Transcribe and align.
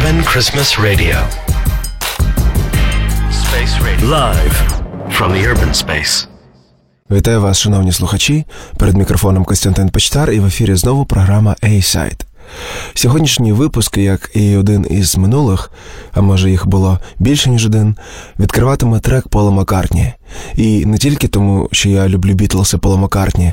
Urban 0.00 0.24
Christmas 0.32 0.68
Radio. 0.78 1.16
Space 3.44 3.74
Radio. 3.86 4.06
Live 4.18 4.56
from 5.10 5.32
the 5.32 5.42
urban 5.50 5.74
space. 5.74 6.26
Вітаю 7.10 7.40
вас, 7.40 7.58
шановні 7.58 7.92
слухачі. 7.92 8.44
Перед 8.76 8.96
мікрофоном 8.96 9.44
Костянтин 9.44 9.88
Почтар 9.88 10.30
і 10.30 10.40
в 10.40 10.46
ефірі 10.46 10.74
знову 10.74 11.04
програма 11.04 11.56
A-Side. 11.62 12.24
Сьогоднішній 12.94 13.52
випуск, 13.52 13.96
як 13.96 14.30
і 14.34 14.56
один 14.56 14.86
із 14.90 15.16
минулих, 15.16 15.70
а 16.12 16.20
може 16.20 16.50
їх 16.50 16.66
було 16.66 16.98
більше 17.18 17.50
ніж 17.50 17.66
один, 17.66 17.96
відкриватиме 18.38 19.00
трек 19.00 19.28
Пола 19.28 19.50
Маккартні. 19.50 20.12
І 20.56 20.86
не 20.86 20.98
тільки 20.98 21.28
тому, 21.28 21.68
що 21.72 21.88
я 21.88 22.08
люблю 22.08 22.34
Бітлси 22.34 22.78
Пола 22.78 22.96
Маккартні, 22.96 23.52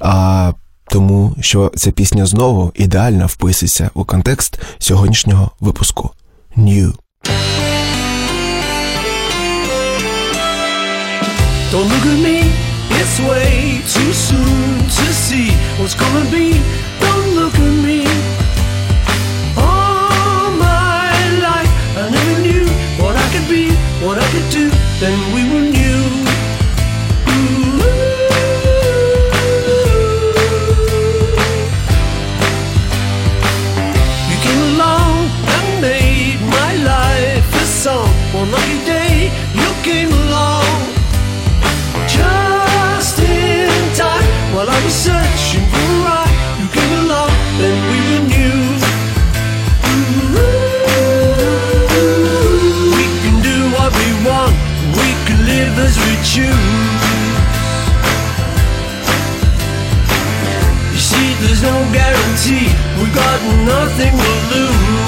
а 0.00 0.52
тому, 0.88 1.34
що 1.40 1.72
ця 1.76 1.90
пісня 1.90 2.26
знову 2.26 2.72
ідеально 2.74 3.26
вписується 3.26 3.90
у 3.94 4.04
контекст 4.04 4.58
сьогоднішнього 4.78 5.50
випуску. 5.60 6.10
New. 6.56 6.92
Don't 11.72 11.88
look 11.92 12.06
at 12.14 12.18
me, 12.26 12.38
it's 13.00 13.16
way 13.28 13.82
too 13.94 14.12
soon 14.26 14.78
to 14.96 15.06
see 15.26 15.48
what's 15.78 15.94
gonna 16.00 16.24
be. 16.36 16.46
Don't 17.02 17.30
look 17.38 17.54
at 17.66 17.74
me. 17.86 17.98
All 19.56 20.50
my 20.66 21.12
life, 21.46 21.72
I 22.02 22.04
never 22.16 22.36
knew 22.46 22.64
what 23.00 23.14
I 23.24 23.26
could 23.32 23.48
be, 23.54 23.64
what 24.04 24.16
I 24.24 24.26
could 24.32 24.48
do. 24.58 24.64
Then 25.02 25.16
we 25.34 25.40
were 25.50 25.67
you 39.78 39.84
came 39.84 40.12
along. 40.12 40.64
Just 42.06 43.18
in 43.20 43.68
time, 43.94 44.54
while 44.54 44.68
I 44.68 44.84
was 44.84 44.94
searching 44.94 45.66
for 45.70 45.78
a 45.78 46.04
ride, 46.04 46.36
you 46.60 46.66
came 46.68 46.92
along, 47.04 47.30
then 47.58 47.76
we 47.90 47.98
were 48.08 48.24
new. 48.34 48.58
We 52.96 53.04
can 53.22 53.36
do 53.42 53.56
what 53.74 53.90
we 54.00 54.08
want, 54.26 54.54
we 54.96 55.08
can 55.26 55.40
live 55.46 55.78
as 55.86 55.96
we 56.04 56.12
choose. 56.32 57.04
You 60.92 61.00
see, 61.10 61.28
there's 61.42 61.62
no 61.62 61.76
guarantee, 61.92 62.68
we 63.00 63.06
got 63.14 63.38
nothing 63.66 64.14
to 64.16 64.32
lose. 64.54 65.07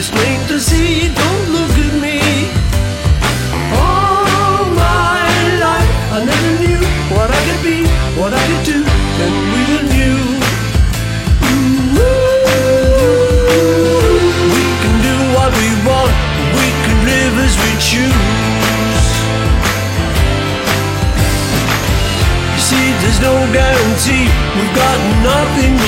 It's 0.00 0.08
plain 0.08 0.40
to 0.48 0.58
see, 0.58 1.12
don't 1.12 1.46
look 1.52 1.76
at 1.76 1.92
me. 2.00 2.24
All 3.76 4.64
my 4.72 5.28
life, 5.60 5.92
I 6.16 6.24
never 6.24 6.52
knew 6.56 6.80
what 7.12 7.28
I 7.28 7.40
could 7.44 7.60
be, 7.60 7.84
what 8.16 8.32
I 8.32 8.40
could 8.48 8.64
do, 8.64 8.80
then 9.20 9.32
we 9.52 9.60
were 9.68 9.84
new. 9.92 10.16
We 14.56 14.64
can 14.80 14.94
do 15.04 15.16
what 15.36 15.52
we 15.60 15.68
want, 15.84 16.16
we 16.56 16.66
can 16.80 16.98
live 17.04 17.34
as 17.44 17.54
we 17.60 17.70
choose. 17.76 19.04
You 22.56 22.62
see, 22.64 22.86
there's 23.04 23.20
no 23.20 23.36
guarantee, 23.52 24.32
we've 24.56 24.72
got 24.72 24.96
nothing 25.20 25.79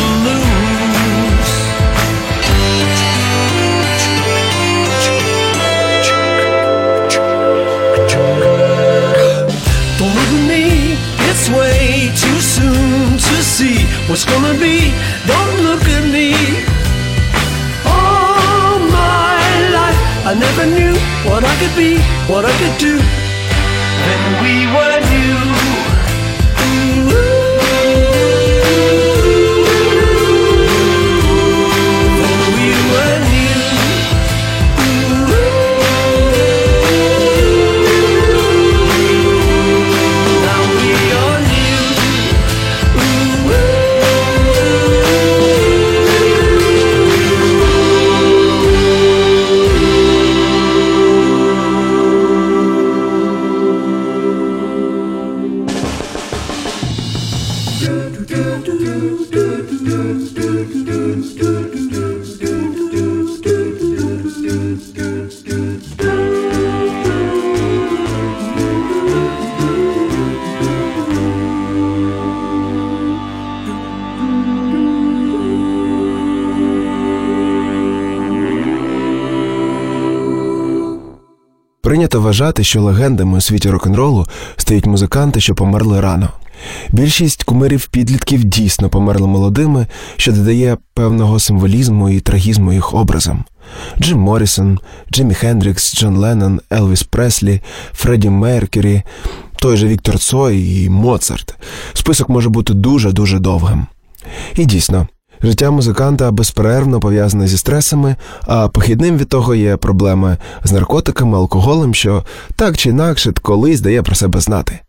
see 13.62 13.86
what's 14.08 14.24
gonna 14.24 14.54
be. 14.66 14.76
Don't 15.32 15.56
look 15.66 15.84
at 15.96 16.04
me. 16.16 16.28
All 17.96 18.78
my 19.00 19.46
life, 19.78 20.00
I 20.30 20.32
never 20.44 20.64
knew 20.76 20.94
what 21.28 21.42
I 21.52 21.54
could 21.60 21.74
be, 21.82 21.90
what 22.30 22.44
I 22.50 22.52
could 22.60 22.76
do. 22.86 22.94
Then 24.06 24.22
we 24.42 24.54
were 24.74 24.98
new. 25.12 25.61
Вважати, 82.32 82.64
що 82.64 82.82
легендами 82.82 83.38
у 83.38 83.40
світі 83.40 83.70
рок-н-ролу 83.70 84.26
стають 84.56 84.86
музиканти, 84.86 85.40
що 85.40 85.54
померли 85.54 86.00
рано. 86.00 86.28
Більшість 86.90 87.44
кумирів 87.44 87.86
підлітків 87.86 88.44
дійсно 88.44 88.88
померли 88.88 89.26
молодими, 89.26 89.86
що 90.16 90.32
додає 90.32 90.76
певного 90.94 91.38
символізму 91.38 92.10
і 92.10 92.20
трагізму 92.20 92.72
їх 92.72 92.94
образам. 92.94 93.44
Джим 94.00 94.18
Моррісон, 94.18 94.78
Джиммі 95.12 95.34
Хендрікс, 95.34 95.96
Джон 95.96 96.16
Леннон, 96.16 96.60
Елвіс 96.72 97.02
Преслі, 97.02 97.60
Фредді 97.92 98.30
Меркюрі, 98.30 99.02
той 99.56 99.76
же 99.76 99.86
Віктор 99.86 100.18
Цой 100.18 100.84
і 100.84 100.88
Моцарт. 100.88 101.54
Список 101.92 102.28
може 102.28 102.48
бути 102.48 102.74
дуже-дуже 102.74 103.38
довгим. 103.38 103.86
І 104.56 104.64
дійсно, 104.64 105.08
життя 105.42 105.70
музиканта 105.70 106.30
безперервно 106.30 107.00
пов'язане 107.00 107.48
зі 107.48 107.58
стресами, 107.58 108.16
а 108.46 108.68
похідним 108.68 109.18
від 109.18 109.28
того 109.28 109.54
є 109.54 109.76
проблеми 109.76 110.36
з 110.64 110.72
наркотиками, 110.72 111.36
алкоголем, 111.36 111.94
що 111.94 112.24
так 112.56 112.76
чи 112.76 112.88
інакше 112.88 113.32
колись 113.42 113.80
дає 113.80 114.02
про 114.02 114.14
себе 114.14 114.40
знати. 114.40 114.80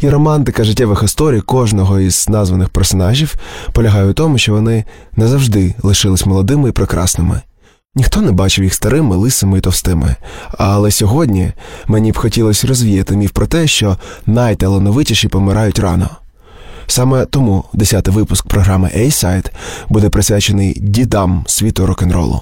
І 0.00 0.10
романтика 0.10 0.64
життєвих 0.64 1.02
історій 1.02 1.40
кожного 1.40 2.00
із 2.00 2.28
названих 2.28 2.68
персонажів 2.68 3.34
полягає 3.72 4.06
у 4.10 4.12
тому, 4.12 4.38
що 4.38 4.52
вони 4.52 4.84
не 5.16 5.28
завжди 5.28 5.74
лишились 5.82 6.26
молодими 6.26 6.68
і 6.68 6.72
прекрасними. 6.72 7.40
Ніхто 7.94 8.20
не 8.20 8.32
бачив 8.32 8.64
їх 8.64 8.74
старими, 8.74 9.16
лисими 9.16 9.58
і 9.58 9.60
товстими. 9.60 10.16
Але 10.58 10.90
сьогодні 10.90 11.52
мені 11.86 12.12
б 12.12 12.16
хотілося 12.16 12.66
розвіяти 12.66 13.16
міф 13.16 13.30
про 13.30 13.46
те, 13.46 13.66
що 13.66 13.96
найталановитіші 14.26 15.28
помирають 15.28 15.78
рано. 15.78 16.08
Саме 16.90 17.24
тому 17.24 17.64
10-й 17.74 18.10
випуск 18.10 18.46
програми 18.48 18.90
A-Side 18.96 19.50
буде 19.88 20.08
присвячений 20.08 20.78
дідам 20.80 21.44
світу 21.46 21.86
рок-н-ролу. 21.86 22.40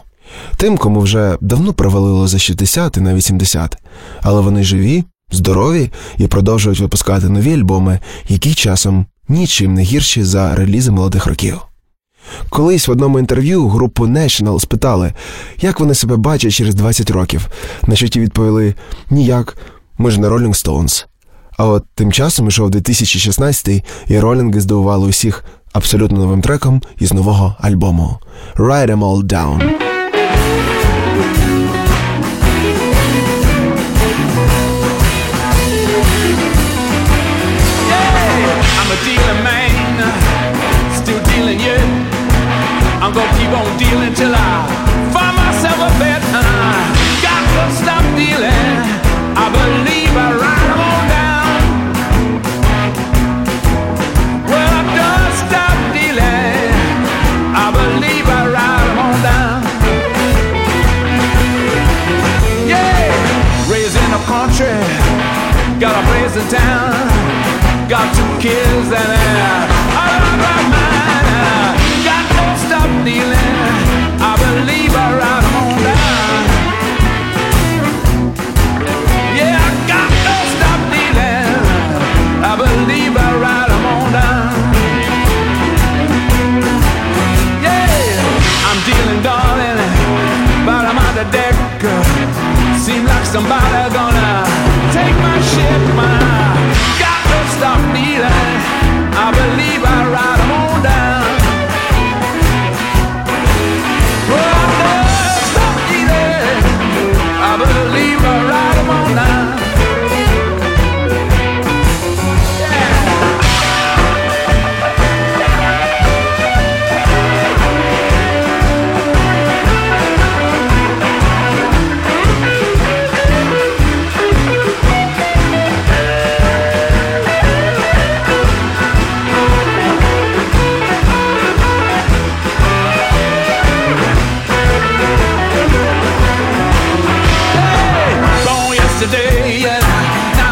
Тим, 0.57 0.79
кому 0.79 1.01
вже 1.01 1.37
давно 1.41 1.73
провалило 1.73 2.29
за 2.29 2.39
60 2.39 2.97
і 2.97 3.01
навіть 3.01 3.25
70, 3.25 3.77
але 4.23 4.41
вони 4.41 4.65
живі, 4.65 5.05
здорові 5.33 5.91
і 6.19 6.27
продовжують 6.27 6.81
випускати 6.81 7.29
нові 7.29 7.55
альбоми, 7.55 8.01
які 8.29 8.55
часом 8.55 9.07
нічим 9.29 9.75
не 9.75 9.83
гірші 9.83 10.25
за 10.25 10.55
релізи 10.55 10.91
молодих 10.91 11.27
років. 11.27 11.61
Колись 12.49 12.89
в 12.89 12.91
одному 12.91 13.19
інтерв'ю 13.19 13.69
групу 13.69 14.07
National 14.07 14.61
спитали, 14.61 15.13
як 15.61 15.81
вони 15.81 15.95
себе 15.95 16.17
бачать 16.17 16.53
через 16.53 16.75
20 16.75 17.11
років, 17.11 17.49
на 17.87 17.97
що 17.97 18.09
ті 18.09 18.21
відповіли 18.21 18.75
ніяк, 19.11 19.57
ми 19.99 20.11
ж 20.11 20.21
не 20.21 20.29
Rolling 20.29 20.65
Stones. 20.65 21.07
А 21.57 21.67
от 21.67 21.85
тим 21.95 22.13
часом 22.13 22.49
ішов 22.49 22.71
2016 22.71 23.85
і 24.09 24.21
ролінги 24.21 24.61
здивували 24.61 25.09
усіх 25.09 25.45
абсолютно 25.73 26.19
новим 26.19 26.43
треком 26.43 26.83
із 26.99 27.13
нового 27.13 27.57
альбому 27.61 28.19
Write 28.57 28.91
Em 28.91 28.99
All 28.99 29.23
Down». 29.23 29.87
Gonna 43.17 43.39
keep 43.39 43.49
on 43.49 43.79
dealing 43.79 44.15
till 44.15 44.35
I 44.35 44.96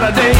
Saturday. 0.04 0.33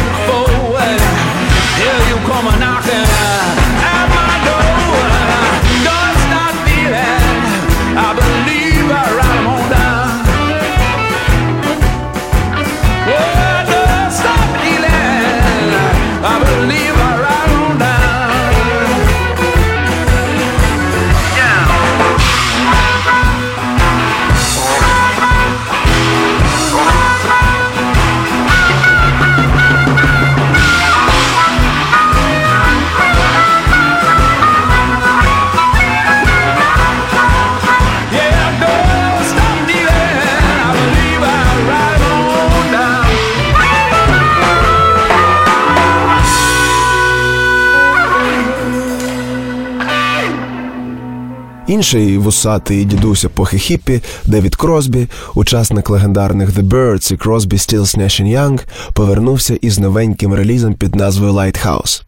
Інший 51.84 52.18
вусатий 52.18 52.84
дідусь 52.84 53.24
епохи 53.24 53.58
хіппі 53.58 54.02
Девід 54.24 54.56
Кросбі, 54.56 55.06
учасник 55.34 55.90
легендарних 55.90 56.50
The 56.50 56.62
Birds 56.62 57.12
і 57.12 57.16
Crosby, 57.16 57.52
Stills, 57.52 57.98
Nash 57.98 58.36
Young, 58.36 58.60
повернувся 58.92 59.54
із 59.54 59.78
новеньким 59.78 60.34
релізом 60.34 60.74
під 60.74 60.94
назвою 60.94 61.32
Lighthouse. 61.32 62.02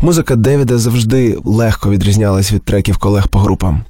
Музика 0.00 0.36
Девіда 0.36 0.78
завжди 0.78 1.38
легко 1.44 1.90
відрізнялась 1.90 2.52
від 2.52 2.64
треків 2.64 2.98
колег 2.98 3.28
по 3.28 3.38
групам. 3.38 3.84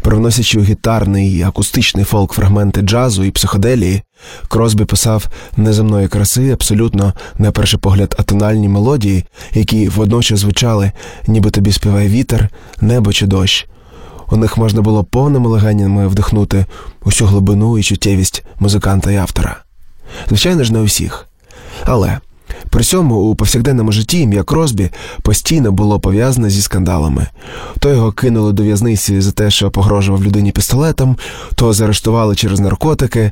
Привносячи 0.00 0.58
у 0.58 0.62
гітарний 0.62 1.38
і 1.38 1.42
акустичний 1.42 2.04
фолк 2.04 2.32
фрагменти 2.32 2.80
джазу 2.80 3.24
і 3.24 3.30
психоделії, 3.30 4.02
Кросбі 4.48 4.84
писав 4.84 5.28
неземної 5.56 6.08
краси, 6.08 6.50
абсолютно 6.50 7.12
на 7.38 7.52
перший 7.52 7.80
погляд 7.80 8.16
атональні 8.18 8.68
мелодії, 8.68 9.24
які 9.54 9.88
водночас 9.88 10.38
звучали, 10.38 10.92
ніби 11.26 11.50
тобі 11.50 11.72
співає 11.72 12.08
вітер, 12.08 12.48
небо 12.80 13.12
чи 13.12 13.26
дощ. 13.26 13.66
У 14.30 14.36
них 14.36 14.56
можна 14.56 14.82
було 14.82 15.04
повними 15.04 15.48
легенями 15.48 16.08
вдихнути 16.08 16.66
усю 17.04 17.26
глибину 17.26 17.78
і 17.78 17.82
чуттєвість 17.82 18.44
музиканта 18.58 19.10
і 19.10 19.16
автора. 19.16 19.56
Звичайно 20.28 20.64
ж, 20.64 20.72
не 20.72 20.80
усіх. 20.80 21.26
Але 21.84 22.20
при 22.70 22.84
цьому 22.84 23.16
у 23.16 23.34
повсякденному 23.34 23.92
житті 23.92 24.20
ім'я 24.20 24.42
Кросбі 24.42 24.90
постійно 25.22 25.72
було 25.72 26.00
пов'язане 26.00 26.50
зі 26.50 26.62
скандалами. 26.62 27.26
То 27.78 27.88
його 27.88 28.12
кинули 28.12 28.52
до 28.52 28.62
в'язниці 28.62 29.20
за 29.20 29.32
те, 29.32 29.50
що 29.50 29.70
погрожував 29.70 30.24
людині 30.24 30.52
пістолетом, 30.52 31.16
то 31.54 31.72
заарештували 31.72 32.36
через 32.36 32.60
наркотики. 32.60 33.30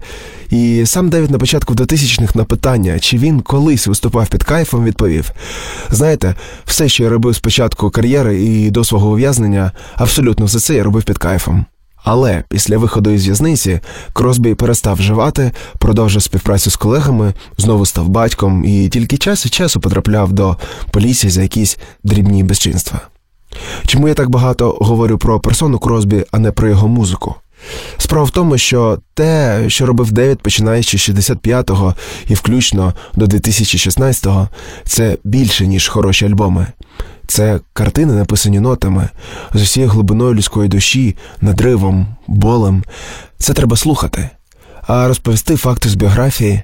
І 0.51 0.83
сам 0.87 1.09
Девід 1.09 1.31
на 1.31 1.39
початку 1.39 1.75
2000-х 1.75 2.35
на 2.35 2.45
питання, 2.45 2.99
чи 2.99 3.19
він 3.19 3.41
колись 3.41 3.87
виступав 3.87 4.29
під 4.29 4.43
кайфом, 4.43 4.85
відповів: 4.85 5.31
Знаєте, 5.91 6.35
все, 6.65 6.89
що 6.89 7.05
я 7.05 7.11
робив 7.11 7.35
з 7.35 7.39
початку 7.39 7.91
кар'єри 7.91 8.43
і 8.43 8.71
до 8.71 8.85
свого 8.85 9.11
ув'язнення, 9.11 9.73
абсолютно 9.97 10.47
все 10.47 10.61
це 10.61 10.75
я 10.75 10.83
робив 10.83 11.03
під 11.03 11.19
кайфом. 11.19 11.67
Але 12.11 12.45
після 12.49 12.79
виходу 12.79 13.11
із 13.11 13.25
в'язниці 13.27 13.81
Кросбі 14.13 14.55
перестав 14.55 14.97
вживати, 14.97 15.53
продовжив 15.79 16.23
співпрацю 16.23 16.71
з 16.71 16.77
колегами, 16.77 17.35
знову 17.59 17.87
став 17.87 18.09
батьком 18.09 18.65
і 18.65 18.89
тільки 18.89 19.17
час 19.17 19.47
від 19.47 19.55
часу 19.55 19.81
потрапляв 19.81 20.33
до 20.33 20.57
поліції 20.91 21.31
за 21.31 21.43
якісь 21.43 21.79
дрібні 22.05 22.45
безчинства. 22.45 23.01
Чому 23.87 24.09
я 24.09 24.15
так 24.15 24.31
багато 24.31 24.71
говорю 24.81 25.19
про 25.19 25.41
персону 25.41 25.79
Кросбі, 25.79 26.25
а 26.31 26.39
не 26.39 26.53
про 26.53 26.69
його 26.69 26.89
музику? 26.89 27.35
Справа 27.99 28.25
в 28.25 28.31
тому, 28.31 28.59
що 28.59 28.99
те, 29.15 29.65
що 29.69 29.87
робив 29.87 30.13
Девід, 30.13 30.39
починаючи 30.39 30.99
з 30.99 31.09
65-го 31.09 31.95
і 32.29 32.35
включно 32.35 32.95
до 33.15 33.27
2016-го, 33.27 34.49
це 34.85 35.19
більше, 35.25 35.67
ніж 35.67 35.89
хороші 35.89 36.27
альбоми. 36.27 36.67
Це 37.29 37.61
картини, 37.73 38.13
написані 38.13 38.61
нотами, 38.61 39.09
з 39.55 39.63
усією 39.63 39.91
глибиною 39.91 40.35
людської 40.35 40.69
душі, 40.69 41.17
надривом, 41.41 42.07
болем. 42.27 42.85
Це 43.39 43.55
треба 43.55 43.77
слухати. 43.77 44.31
А 44.87 45.09
розповісти 45.09 45.57
факти 45.57 45.89
з 45.89 45.95
біографії, 45.95 46.63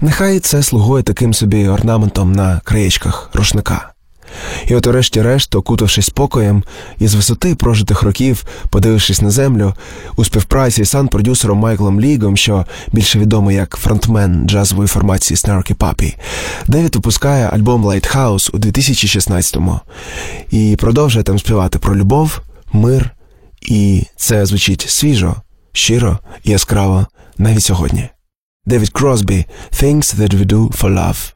нехай 0.00 0.40
це 0.40 0.62
слугує 0.62 1.02
таким 1.02 1.34
собі 1.34 1.68
орнаментом 1.68 2.32
на 2.32 2.60
краєчках 2.64 3.30
рушника. 3.34 3.92
І 4.66 4.74
от 4.74 4.86
урешті-решт, 4.86 5.54
окутавшись 5.54 6.06
спокоєм, 6.06 6.64
і 6.98 7.06
з 7.06 7.14
висоти 7.14 7.54
прожитих 7.54 8.02
років, 8.02 8.44
подивившись 8.70 9.22
на 9.22 9.30
землю, 9.30 9.74
у 10.16 10.24
співпраці 10.24 10.84
з 10.84 10.88
сан-продюсером 10.88 11.58
Майклом 11.58 12.00
Лігом, 12.00 12.36
що 12.36 12.66
більше 12.92 13.18
відомий 13.18 13.56
як 13.56 13.76
фронтмен 13.76 14.48
джазової 14.48 14.88
формації 14.88 15.36
Snarky 15.36 15.74
Puppy, 15.74 16.16
Девід 16.68 16.94
випускає 16.94 17.46
альбом 17.46 17.86
Lighthouse 17.86 18.50
у 18.52 18.58
2016-му 18.58 19.80
і 20.50 20.76
продовжує 20.78 21.22
там 21.22 21.38
співати 21.38 21.78
про 21.78 21.96
любов, 21.96 22.40
мир, 22.72 23.10
і 23.62 24.02
це 24.16 24.46
звучить 24.46 24.84
свіжо, 24.88 25.36
щиро 25.72 26.18
і 26.44 26.50
яскраво 26.50 27.06
навіть 27.38 27.62
сьогодні. 27.62 28.08
Девід 28.66 28.88
Кросбі 28.88 29.46
Things 29.72 30.16
That 30.16 30.34
We 30.34 30.46
Do 30.46 30.80
For 30.80 30.94
Love 30.94 31.32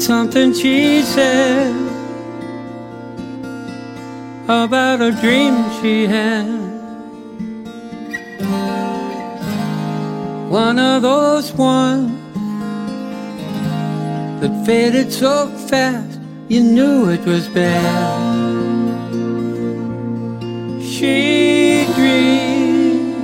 Something 0.00 0.52
she 0.54 1.02
said? 1.02 1.90
about 4.50 5.00
a 5.00 5.12
dream 5.12 5.54
she 5.80 6.04
had. 6.06 6.44
One 10.50 10.80
of 10.80 11.02
those 11.02 11.52
ones 11.52 12.10
that 14.40 14.66
faded 14.66 15.12
so 15.12 15.46
fast 15.68 16.18
you 16.48 16.62
knew 16.62 17.10
it 17.10 17.24
was 17.24 17.46
bad. 17.48 18.40
She 20.82 21.86
dreams 21.94 23.14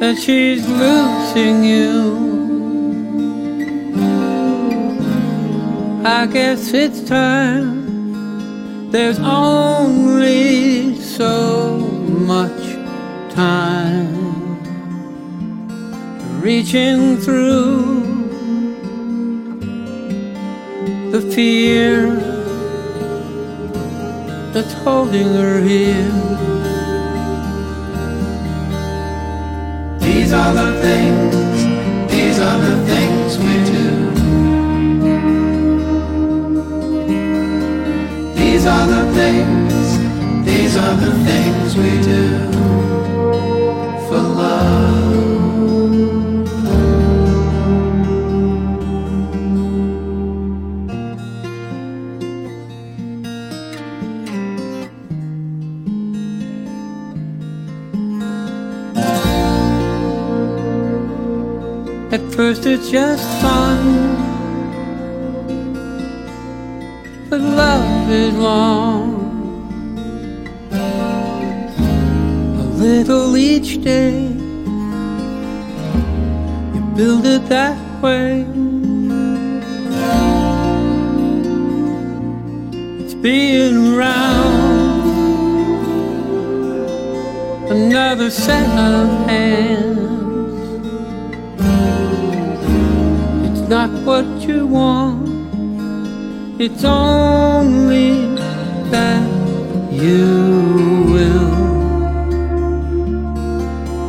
that 0.00 0.18
she's 0.18 0.68
losing 0.68 1.64
you. 1.64 2.25
I 6.08 6.26
guess 6.26 6.72
it's 6.72 7.00
time. 7.00 8.92
There's 8.92 9.18
only 9.18 10.94
so 11.00 11.78
much 12.30 12.62
time 13.34 14.62
reaching 16.40 17.16
through 17.16 18.04
the 21.10 21.22
fear 21.34 22.14
that's 24.52 24.74
holding 24.84 25.26
her 25.34 25.60
here. 25.60 26.12
These 29.98 30.32
are 30.32 30.54
the 30.54 30.70
things, 30.80 32.12
these 32.12 32.38
are 32.38 32.58
the 32.60 32.86
things 32.86 33.15
These 38.66 38.74
are 38.74 38.86
the 38.88 39.04
things, 39.14 40.44
these 40.44 40.76
are 40.76 40.96
the 40.96 41.12
things 41.24 41.76
we 41.76 41.90
do 42.02 42.50
for 44.08 44.18
love. 44.18 45.06
At 62.12 62.20
first 62.34 62.66
it's 62.66 62.90
just 62.90 63.22
fun, 63.40 64.25
but 67.28 67.40
love 67.40 68.10
is 68.10 68.34
long. 68.34 69.24
A 72.60 72.64
little 72.78 73.36
each 73.36 73.82
day, 73.82 74.28
you 76.74 76.80
build 76.94 77.26
it 77.26 77.48
that 77.48 77.76
way. 78.00 78.46
It's 83.00 83.14
being 83.14 83.94
around 83.94 84.66
another 87.70 88.30
set 88.30 88.68
of 88.78 89.28
hands. 89.28 89.96
It's 93.48 93.68
not 93.68 93.90
what 94.04 94.26
you 94.46 94.66
want, 94.66 95.25
it's 96.58 96.84
only 96.84 98.34
that 98.90 99.28
you 99.92 101.04
will 101.12 101.50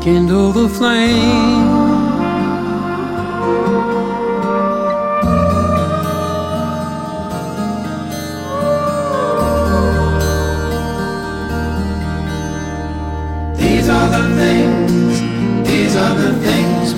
kindle 0.02 0.54
the 0.54 0.70
flame. 0.70 1.68
These 13.58 13.90
are 13.90 14.10
the 14.10 14.36
things, 14.36 15.68
these 15.68 15.96
are 15.98 16.16
the 16.16 16.34
things 16.46 16.94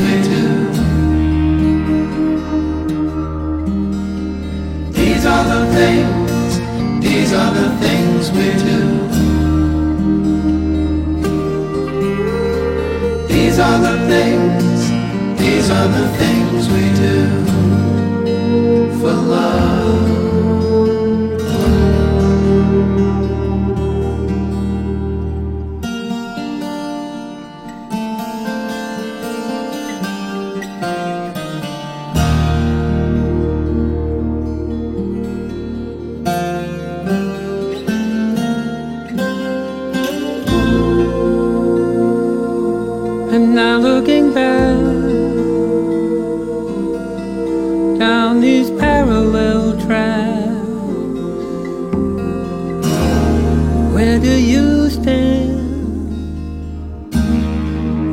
other 15.92 16.18
things. 16.18 16.29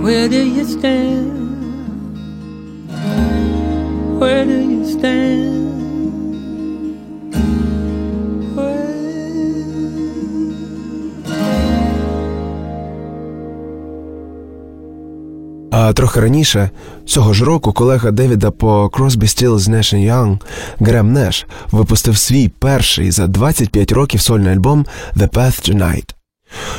Where 0.07 0.29
do 0.29 0.43
you 0.57 0.65
stand? 0.65 1.33
Where 4.21 4.45
do 4.45 4.59
you 4.73 4.85
stand? 4.95 5.67
А 15.71 15.93
трохи 15.93 16.21
раніше, 16.21 16.71
цього 17.07 17.33
ж 17.33 17.45
року, 17.45 17.73
колега 17.73 18.11
Девіда 18.11 18.51
по 18.51 18.87
Crosby, 18.87 19.23
Stills, 19.23 19.71
Nash 19.71 19.95
Young 19.95 20.41
Грем 20.81 21.13
Неш 21.13 21.47
випустив 21.71 22.17
свій 22.17 22.49
перший 22.49 23.11
за 23.11 23.27
25 23.27 23.93
років 23.93 24.21
сольний 24.21 24.53
альбом 24.53 24.87
The 25.17 25.29
Path 25.29 25.71
Tonight. 25.71 26.16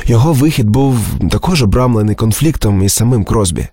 Його 0.06 0.32
вихід 0.32 0.68
був 0.68 0.98
також 1.30 1.62
обрамлений 1.62 2.14
конфліктом 2.14 2.82
із 2.82 2.92
самим 2.92 3.24
Кросбі. 3.24 3.68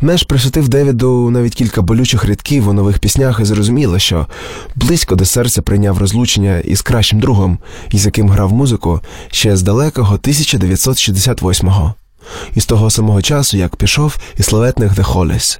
Неш 0.00 0.22
присвятив 0.22 0.68
Девіду 0.68 1.30
навіть 1.30 1.54
кілька 1.54 1.82
болючих 1.82 2.24
рядків 2.24 2.68
у 2.68 2.72
нових 2.72 2.98
піснях 2.98 3.40
і 3.40 3.44
зрозуміло, 3.44 3.98
що 3.98 4.26
близько 4.74 5.14
до 5.14 5.24
серця 5.24 5.62
прийняв 5.62 5.98
розлучення 5.98 6.58
із 6.58 6.82
кращим 6.82 7.20
другом, 7.20 7.58
із 7.90 8.06
яким 8.06 8.28
грав 8.28 8.52
музику 8.52 9.00
ще 9.30 9.56
з 9.56 9.62
далекого 9.62 10.16
1968-го. 10.16 11.94
І 12.54 12.60
з 12.60 12.66
того 12.66 12.90
самого 12.90 13.22
часу, 13.22 13.56
як 13.56 13.76
пішов 13.76 14.18
із 14.38 14.46
славетних 14.46 14.92
The 14.92 15.14
Hollies. 15.14 15.58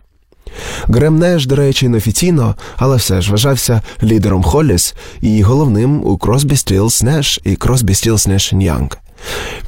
Грем 0.89 1.19
Неш, 1.19 1.47
до 1.47 1.57
речі, 1.57 1.89
неофіційно, 1.89 2.55
але 2.77 2.97
все 2.97 3.23
ж 3.23 3.31
вважався 3.31 3.83
лідером 4.03 4.43
Холліс 4.43 4.95
і 5.21 5.43
головним 5.43 6.03
у 6.05 6.17
Crosby, 6.17 6.53
Stills, 6.53 7.05
Nash 7.05 7.41
і 7.45 7.51
Crosby, 7.51 7.91
Stills, 7.91 8.29
Nash 8.29 8.55
Young. 8.55 8.97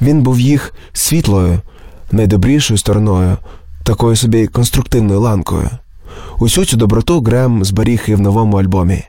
Він 0.01 0.21
був 0.21 0.39
їх 0.39 0.73
світлою, 0.93 1.59
найдобрішою 2.11 2.77
стороною, 2.77 3.37
такою 3.83 4.15
собі 4.15 4.47
конструктивною 4.47 5.19
ланкою. 5.19 5.69
Усю 6.39 6.65
цю 6.65 6.77
доброту 6.77 7.21
Грем 7.21 7.65
зберіг 7.65 8.03
і 8.07 8.15
в 8.15 8.21
новому 8.21 8.57
альбомі. 8.57 9.03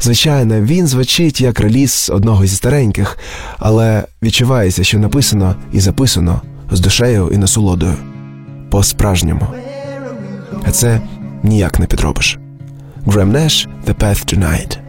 Звичайно, 0.00 0.60
він 0.60 0.86
звучить 0.86 1.40
як 1.40 1.60
реліз 1.60 2.10
одного 2.14 2.46
зі 2.46 2.56
стареньких, 2.56 3.18
але 3.58 4.04
відчувається, 4.22 4.84
що 4.84 4.98
написано 4.98 5.54
і 5.72 5.80
записано 5.80 6.40
з 6.70 6.80
душею 6.80 7.30
і 7.32 7.38
насолодою. 7.38 7.94
По-справжньому. 8.70 9.46
А 10.64 10.70
це 10.70 11.00
ніяк 11.42 11.78
не 11.78 11.86
підробиш. 11.86 12.38
Грем 13.06 13.32
Неш 13.32 13.68
The 13.86 13.94
Path 13.94 14.38
Tonight. 14.38 14.81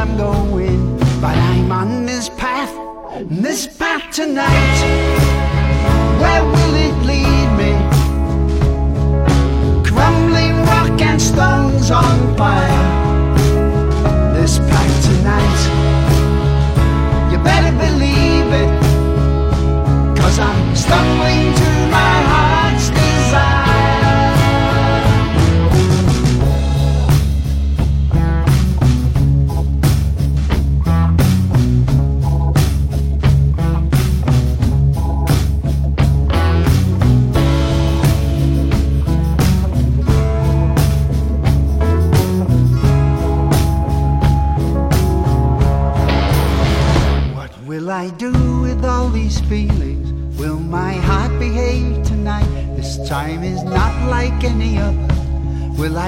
I'm 0.00 0.16
going, 0.16 0.96
but 1.20 1.36
I'm 1.36 1.70
on 1.70 2.06
this 2.06 2.30
path, 2.30 2.72
this 3.28 3.66
path 3.66 4.10
tonight. 4.10 4.78
Where 6.18 6.42
will 6.42 6.74
it 6.86 6.96
lead 7.04 7.48
me? 7.60 7.72
Crumbling 9.84 10.56
rock 10.64 10.98
and 11.02 11.20
stones 11.20 11.90
on 11.90 12.34
fire. 12.38 12.86
This 14.32 14.58
path 14.58 15.04
tonight. 15.04 15.60
You 17.30 17.36
better 17.44 17.76
believe 17.76 18.48
it. 18.62 18.70
Cause 20.16 20.38
I'm 20.38 20.74
stumbling 20.74 21.52
to 21.60 21.89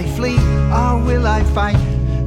I 0.03 0.05
flee 0.17 0.39
or 0.81 0.99
will 1.07 1.27
I 1.29 1.45
fight? 1.55 1.79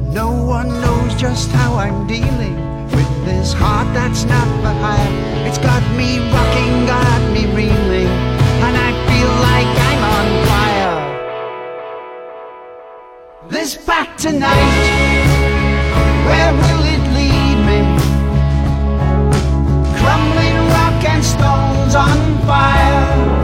No 0.08 0.30
one 0.32 0.68
knows 0.80 1.14
just 1.14 1.50
how 1.50 1.74
I'm 1.74 2.06
dealing 2.06 2.56
with 2.90 3.24
this 3.26 3.52
heart 3.52 3.92
that's 3.92 4.24
not 4.24 4.48
for 4.62 4.74
hire. 4.80 5.46
It's 5.46 5.58
got 5.58 5.82
me 5.94 6.18
rocking, 6.32 6.86
got 6.86 7.20
me 7.34 7.44
reeling, 7.54 8.12
and 8.64 8.76
I 8.88 8.92
feel 9.08 9.32
like 9.50 9.70
I'm 9.90 10.02
on 10.16 10.26
fire. 10.48 10.98
This 13.50 13.76
back 13.76 14.16
tonight, 14.16 15.26
where 16.28 16.52
will 16.54 16.84
it 16.94 17.04
lead 17.18 17.58
me? 17.68 17.80
crumbling 20.00 20.58
rock 20.72 21.04
and 21.04 21.22
stones 21.22 21.94
on 21.94 22.18
fire. 22.46 23.35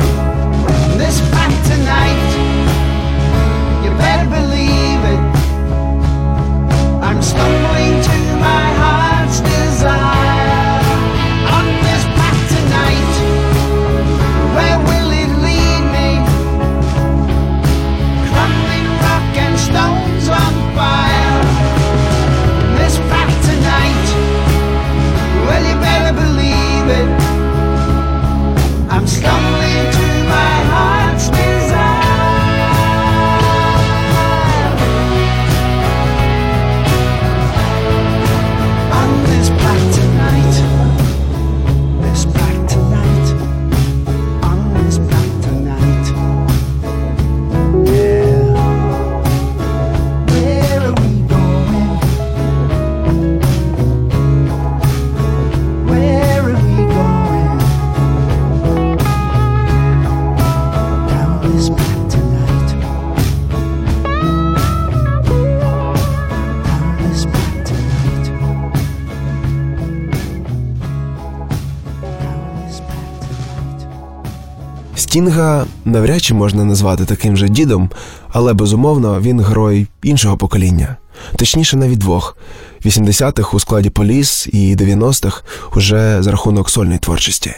Стінга 75.12 75.66
навряд 75.85 76.22
чи 76.22 76.35
можна 76.35 76.64
назвати 76.64 77.05
таким 77.05 77.37
же 77.37 77.48
дідом, 77.48 77.90
але 78.29 78.53
безумовно 78.53 79.20
він 79.20 79.40
герой 79.40 79.87
іншого 80.03 80.37
покоління. 80.37 80.96
Точніше, 81.37 81.77
навіть 81.77 81.98
двох: 81.98 82.37
80-х 82.85 83.57
у 83.57 83.61
складі 83.61 83.90
Поліс 83.90 84.48
і 84.53 84.77
90-х 84.77 85.42
уже 85.77 86.22
за 86.22 86.31
рахунок 86.31 86.70
сольної 86.70 86.98
творчості. 86.98 87.53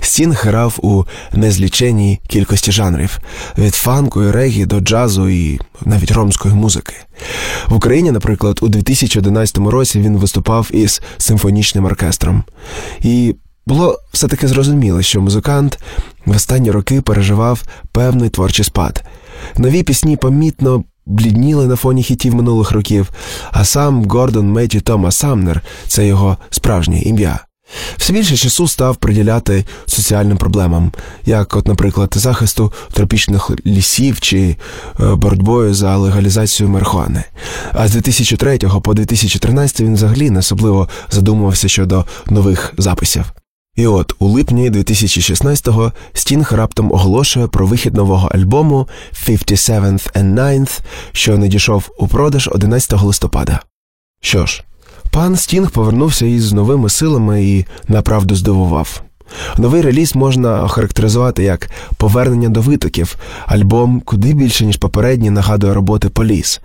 Стінг 0.00 0.42
грав 0.44 0.78
у 0.82 1.04
незліченій 1.32 2.20
кількості 2.28 2.72
жанрів 2.72 3.18
від 3.58 3.74
фанку 3.74 4.22
і 4.22 4.30
регі 4.30 4.66
до 4.66 4.80
джазу 4.80 5.28
і 5.28 5.60
навіть 5.84 6.12
ромської 6.12 6.54
музики. 6.54 6.94
В 7.68 7.74
Україні, 7.74 8.10
наприклад, 8.10 8.58
у 8.62 8.68
2011 8.68 9.58
році 9.58 10.00
він 10.00 10.16
виступав 10.16 10.68
із 10.72 11.02
симфонічним 11.18 11.84
оркестром. 11.84 12.44
І 13.00 13.34
було 13.66 13.98
все-таки 14.12 14.48
зрозуміло, 14.48 15.02
що 15.02 15.20
музикант 15.20 15.78
в 16.26 16.36
останні 16.36 16.70
роки 16.70 17.00
переживав 17.00 17.62
певний 17.92 18.30
творчий 18.30 18.64
спад. 18.64 19.04
Нові 19.56 19.82
пісні 19.82 20.16
помітно 20.16 20.84
блідніли 21.06 21.66
на 21.66 21.76
фоні 21.76 22.02
хітів 22.02 22.34
минулих 22.34 22.70
років, 22.70 23.10
а 23.50 23.64
сам 23.64 24.04
Гордон 24.04 24.52
Меті 24.52 24.80
Тома 24.80 25.10
Самнер 25.10 25.62
це 25.86 26.06
його 26.06 26.36
справжнє 26.50 27.00
ім'я. 27.00 27.40
Все 27.96 28.12
більше 28.12 28.36
часу 28.36 28.68
став 28.68 28.96
приділяти 28.96 29.64
соціальним 29.86 30.36
проблемам, 30.36 30.92
як, 31.24 31.56
от, 31.56 31.68
наприклад, 31.68 32.14
захисту 32.16 32.72
тропічних 32.92 33.50
лісів 33.66 34.20
чи 34.20 34.56
е, 35.00 35.14
боротьбою 35.14 35.74
за 35.74 35.96
легалізацію 35.96 36.68
марихуани. 36.68 37.24
А 37.72 37.88
з 37.88 37.92
2003 37.92 38.58
по 38.58 38.94
2013 38.94 39.80
він 39.80 39.94
взагалі 39.94 40.30
не 40.30 40.38
особливо 40.38 40.88
задумувався 41.10 41.68
щодо 41.68 42.04
нових 42.26 42.74
записів. 42.78 43.24
І 43.76 43.86
от 43.86 44.14
у 44.18 44.28
липні 44.28 44.70
2016-го 44.70 45.92
Стінг 46.12 46.52
раптом 46.52 46.92
оголошує 46.92 47.46
про 47.46 47.66
вихід 47.66 47.94
нового 47.94 48.28
альбому 48.28 48.88
57th 49.26 50.12
and 50.12 50.34
9th, 50.34 50.80
що 51.12 51.38
надійшов 51.38 51.90
у 51.98 52.08
продаж 52.08 52.48
11 52.52 53.02
листопада. 53.02 53.60
Що 54.20 54.46
ж, 54.46 54.64
пан 55.10 55.36
Стінг 55.36 55.70
повернувся 55.70 56.26
із 56.26 56.52
новими 56.52 56.88
силами 56.88 57.44
і 57.44 57.64
направду 57.88 58.34
здивував. 58.34 59.02
Новий 59.58 59.82
реліз 59.82 60.16
можна 60.16 60.64
охарактеризувати 60.64 61.42
як 61.42 61.70
повернення 61.96 62.48
до 62.48 62.60
витоків, 62.60 63.16
альбом 63.46 64.00
куди 64.00 64.32
більше, 64.32 64.66
ніж 64.66 64.76
попередній, 64.76 65.30
нагадує 65.30 65.74
роботи 65.74 66.08
Поліс. 66.08 66.60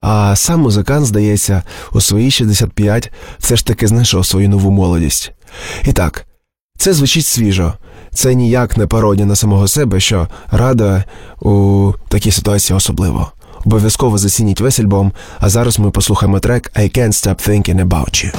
А 0.00 0.36
сам 0.36 0.60
музикант, 0.60 1.06
здається, 1.06 1.62
у 1.92 2.00
свої 2.00 2.30
65 2.30 3.12
все 3.38 3.56
ж 3.56 3.66
таки 3.66 3.86
знайшов 3.86 4.26
свою 4.26 4.48
нову 4.48 4.70
молодість. 4.70 5.32
І 5.84 5.92
так, 5.92 6.26
це 6.82 6.92
звучить 6.92 7.26
свіжо. 7.26 7.72
Це 8.14 8.34
ніяк 8.34 8.76
не 8.76 8.86
пародія 8.86 9.26
на 9.26 9.36
самого 9.36 9.68
себе, 9.68 10.00
що 10.00 10.28
радує 10.50 11.04
у 11.40 11.92
такій 12.08 12.30
ситуації 12.30 12.76
особливо. 12.76 13.32
Обов'язково 13.64 14.18
зацініть 14.18 14.60
весь 14.60 14.80
альбом, 14.80 15.12
а 15.40 15.48
зараз 15.48 15.78
ми 15.78 15.90
послухаємо 15.90 16.40
трек 16.40 16.72
I 16.76 16.98
Can't 16.98 17.12
Stop 17.12 17.48
Thinking 17.48 17.88
About 17.88 18.24
You. 18.24 18.34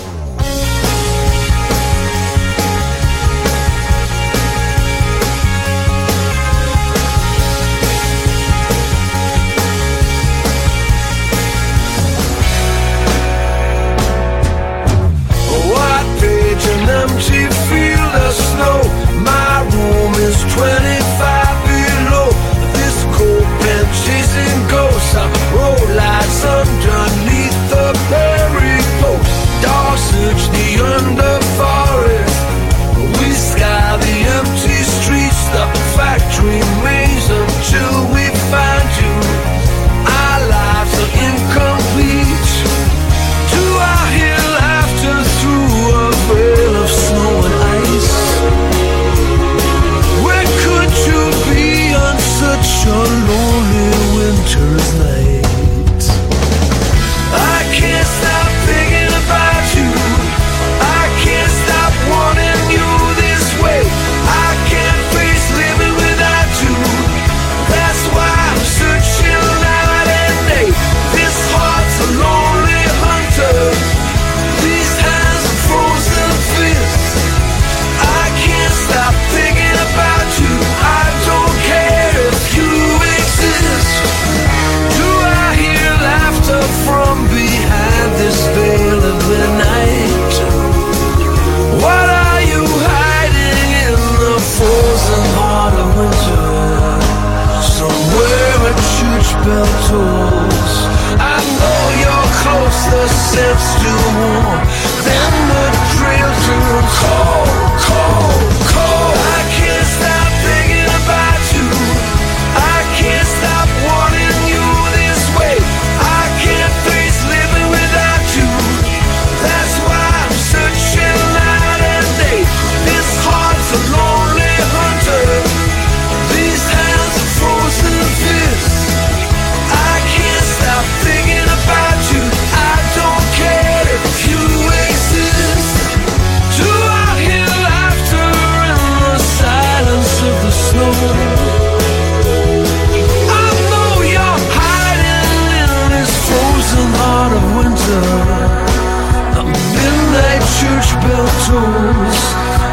The 149.35 149.43
midnight 149.45 150.43
church 150.57 150.89
bell 151.03 151.27
tolls. 151.45 152.21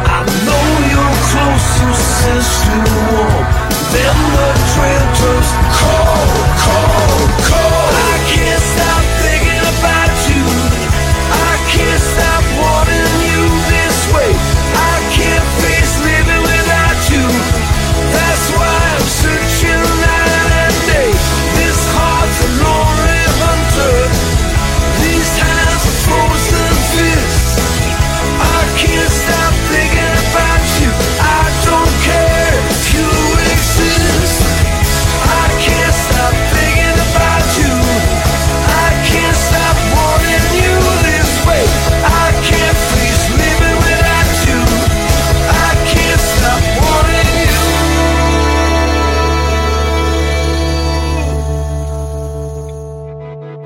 I 0.09 0.25
know 0.45 0.65
you're 0.91 1.17
close, 1.29 1.65
so 1.77 1.87
sister 2.17 2.79
warm. 3.13 3.45
Then 3.93 4.17
the 4.35 4.49
cold, 4.75 5.49
cold, 5.77 6.40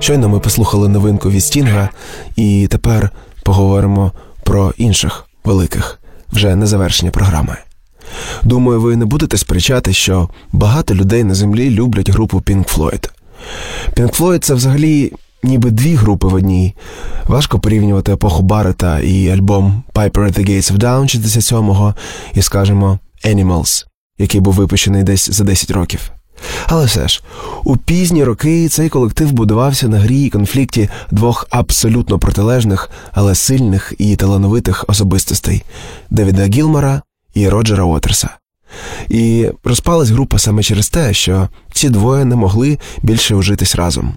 Щойно 0.05 0.29
ми 0.29 0.39
послухали 0.39 0.89
новинку 0.89 1.29
від 1.29 1.43
Стінга, 1.43 1.89
і 2.35 2.67
тепер 2.71 3.09
поговоримо 3.43 4.11
про 4.43 4.73
інших 4.77 5.25
великих, 5.43 5.99
вже 6.31 6.55
на 6.55 6.65
завершення 6.65 7.11
програми. 7.11 7.57
Думаю, 8.43 8.81
ви 8.81 8.95
не 8.95 9.05
будете 9.05 9.37
сперечати, 9.37 9.93
що 9.93 10.29
багато 10.51 10.95
людей 10.95 11.23
на 11.23 11.35
землі 11.35 11.69
люблять 11.69 12.09
групу 12.09 12.37
Pink 12.37 12.77
Floyd. 12.77 13.09
Pink 13.93 14.17
Floyd– 14.19 14.39
це 14.39 14.53
взагалі 14.53 15.13
ніби 15.43 15.71
дві 15.71 15.95
групи 15.95 16.27
в 16.27 16.33
одній. 16.33 16.75
Важко 17.27 17.59
порівнювати 17.59 18.11
епоху 18.11 18.43
Баррета 18.43 18.99
і 18.99 19.29
альбом 19.29 19.83
Piper 19.93 20.11
at 20.11 20.39
the 20.39 20.49
Gates 20.49 20.73
of 20.73 20.77
Dawn 20.77 21.03
67-го 21.03 21.95
і, 22.33 22.41
скажімо, 22.41 22.99
Animals, 23.25 23.85
який 24.17 24.41
був 24.41 24.53
випущений 24.53 25.03
десь 25.03 25.29
за 25.29 25.43
10 25.43 25.71
років. 25.71 26.11
Але 26.67 26.85
все 26.85 27.07
ж, 27.07 27.23
у 27.63 27.77
пізні 27.77 28.23
роки 28.23 28.69
цей 28.69 28.89
колектив 28.89 29.31
будувався 29.31 29.87
на 29.87 29.99
грі 29.99 30.23
і 30.23 30.29
конфлікті 30.29 30.89
двох 31.11 31.47
абсолютно 31.49 32.19
протилежних, 32.19 32.89
але 33.13 33.35
сильних 33.35 33.93
і 33.97 34.15
талановитих 34.15 34.85
особистостей 34.87 35.63
Девіда 36.09 36.45
Гілмора 36.45 37.01
і 37.33 37.49
Роджера 37.49 37.83
Уотерса. 37.83 38.29
І 39.09 39.49
розпалась 39.63 40.09
група 40.09 40.39
саме 40.39 40.63
через 40.63 40.89
те, 40.89 41.13
що 41.13 41.49
ці 41.73 41.89
двоє 41.89 42.25
не 42.25 42.35
могли 42.35 42.77
більше 43.01 43.35
ужитись 43.35 43.75
разом. 43.75 44.13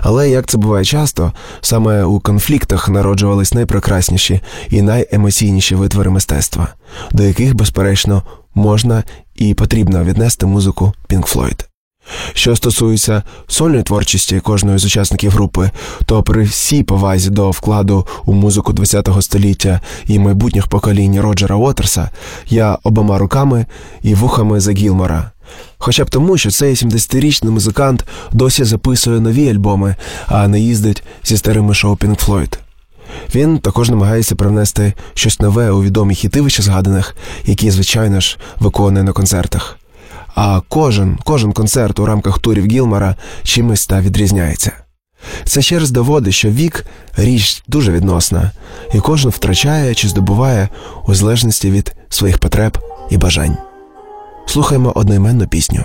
Але 0.00 0.30
як 0.30 0.46
це 0.46 0.58
буває 0.58 0.84
часто, 0.84 1.32
саме 1.60 2.04
у 2.04 2.20
конфліктах 2.20 2.88
народжувались 2.88 3.54
найпрекрасніші 3.54 4.40
і 4.70 4.82
найемоційніші 4.82 5.74
витвори 5.74 6.10
мистецтва, 6.10 6.68
до 7.12 7.22
яких, 7.22 7.54
безперечно, 7.54 8.22
можна 8.56 9.04
і 9.34 9.54
потрібно 9.54 10.04
віднести 10.04 10.46
музику 10.46 10.92
Pink 11.08 11.34
Floyd. 11.34 11.64
Що 12.32 12.56
стосується 12.56 13.22
сольної 13.46 13.82
творчості 13.82 14.40
кожної 14.40 14.78
з 14.78 14.84
учасників 14.84 15.30
групи, 15.30 15.70
то 16.04 16.22
при 16.22 16.44
всій 16.44 16.82
повазі 16.82 17.30
до 17.30 17.50
вкладу 17.50 18.06
у 18.24 18.32
музику 18.32 18.74
ХХ 18.74 19.22
століття 19.22 19.80
і 20.06 20.18
майбутніх 20.18 20.66
поколінь 20.66 21.20
Роджера 21.20 21.56
Уотерса, 21.56 22.10
я 22.48 22.78
обома 22.82 23.18
руками 23.18 23.66
і 24.02 24.14
вухами 24.14 24.60
за 24.60 24.72
Гілмора. 24.72 25.30
Хоча 25.78 26.04
б 26.04 26.10
тому, 26.10 26.38
що 26.38 26.50
цей 26.50 26.74
70-річний 26.74 27.50
музикант 27.50 28.04
досі 28.32 28.64
записує 28.64 29.20
нові 29.20 29.50
альбоми, 29.50 29.96
а 30.26 30.48
не 30.48 30.60
їздить 30.60 31.02
зі 31.24 31.36
старими 31.36 31.74
шоу 31.74 31.94
Pink 31.94 32.26
Floyd. 32.26 32.58
Він 33.34 33.58
також 33.58 33.90
намагається 33.90 34.34
привнести 34.34 34.92
щось 35.14 35.40
нове 35.40 35.70
у 35.70 35.82
відомі 35.82 36.14
хіти 36.14 36.40
вище 36.40 36.62
згаданих, 36.62 37.16
які, 37.44 37.70
звичайно 37.70 38.20
ж, 38.20 38.38
виконує 38.60 39.04
на 39.04 39.12
концертах. 39.12 39.78
А 40.34 40.60
кожен, 40.68 41.18
кожен 41.24 41.52
концерт 41.52 41.98
у 41.98 42.06
рамках 42.06 42.38
турів 42.38 42.66
Гілмора 42.66 43.16
чимось 43.42 43.86
та 43.86 44.00
відрізняється. 44.00 44.72
Це 45.44 45.62
ще 45.62 45.78
раз 45.78 45.90
доводить, 45.90 46.34
що 46.34 46.50
вік 46.50 46.86
річ 47.16 47.62
дуже 47.68 47.92
відносна, 47.92 48.50
і 48.94 48.98
кожен 48.98 49.30
втрачає 49.30 49.94
чи 49.94 50.08
здобуває 50.08 50.68
у 51.06 51.14
залежності 51.14 51.70
від 51.70 51.96
своїх 52.08 52.38
потреб 52.38 52.78
і 53.10 53.16
бажань. 53.16 53.56
Слухаємо 54.46 54.92
одноіменну 54.94 55.46
пісню. 55.46 55.84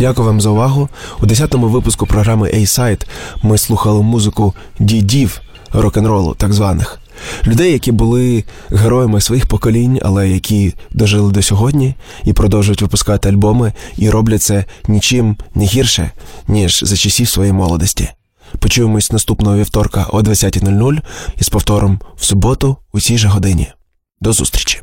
Дякую 0.00 0.28
вам 0.28 0.40
за 0.40 0.50
увагу. 0.50 0.88
У 1.20 1.26
10-му 1.26 1.68
випуску 1.68 2.06
програми 2.06 2.50
A-Side 2.54 3.06
ми 3.42 3.58
слухали 3.58 4.02
музику 4.02 4.54
дідів 4.78 5.40
рок-н-ролу, 5.72 6.34
так 6.34 6.52
званих. 6.52 7.00
Людей, 7.46 7.72
які 7.72 7.92
були 7.92 8.44
героями 8.70 9.20
своїх 9.20 9.46
поколінь, 9.46 10.00
але 10.02 10.28
які 10.28 10.74
дожили 10.90 11.32
до 11.32 11.42
сьогодні 11.42 11.94
і 12.24 12.32
продовжують 12.32 12.82
випускати 12.82 13.28
альбоми, 13.28 13.72
і 13.96 14.10
роблять 14.10 14.42
це 14.42 14.64
нічим 14.88 15.36
не 15.54 15.64
гірше, 15.64 16.10
ніж 16.48 16.80
за 16.84 16.96
часів 16.96 17.28
своєї 17.28 17.52
молодості. 17.52 18.08
Почуємось 18.58 19.12
наступного 19.12 19.56
вівторка 19.56 20.06
о 20.10 20.20
20.00 20.20 20.98
із 21.38 21.48
повтором 21.48 22.00
в 22.16 22.24
суботу 22.24 22.76
у 22.92 23.00
цій 23.00 23.18
же 23.18 23.28
годині. 23.28 23.68
До 24.20 24.32
зустрічі! 24.32 24.80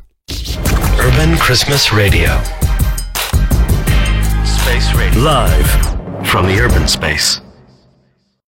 Urban 1.07 1.37
Christmas 1.37 1.93
Radio. 1.93 2.66
Space 4.77 4.93
Radio. 4.93 5.21
Live 5.23 6.27
from 6.27 6.45
the 6.45 6.59
urban 6.59 6.87
space. 6.87 7.41